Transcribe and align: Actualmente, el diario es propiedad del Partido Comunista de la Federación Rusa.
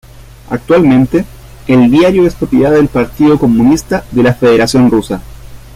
Actualmente, 0.49 1.25
el 1.67 1.91
diario 1.91 2.25
es 2.25 2.33
propiedad 2.33 2.71
del 2.71 2.87
Partido 2.87 3.37
Comunista 3.37 4.03
de 4.11 4.23
la 4.23 4.33
Federación 4.33 4.89
Rusa. 4.89 5.21